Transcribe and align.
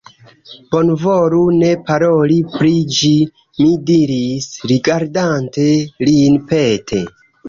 Bonvolu 0.75 1.41
ne 1.57 1.67
paroli 1.89 2.37
pri 2.53 2.71
ĝi, 2.99 3.11
mi 3.59 3.67
diris, 3.89 4.47
rigardante 4.71 5.67
lin 6.09 6.41
pete. 6.53 7.03